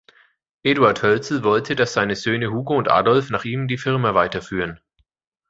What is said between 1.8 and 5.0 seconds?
seine Söhne Hugo und Adolf nach ihm die Firma weiterführen.